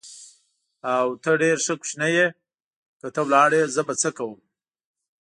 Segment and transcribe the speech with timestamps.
[0.93, 2.27] او، ته ډېر ښه کوچنی یې،
[2.99, 4.39] که ته ولاړې زه به څه کوم؟